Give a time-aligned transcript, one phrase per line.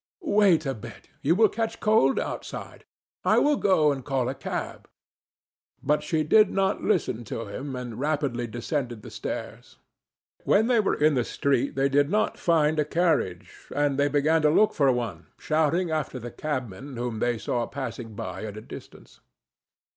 [0.33, 1.09] "Wait a bit.
[1.21, 2.85] You will catch cold outside.
[3.23, 4.89] I will go and call a cab."
[5.83, 9.77] But she did not listen to him, and rapidly descended the stairs.
[10.43, 14.41] When they were in the street they did not find a carriage; and they began
[14.41, 18.61] to look for one, shouting after the cabmen whom they saw passing by at a
[18.61, 19.19] distance.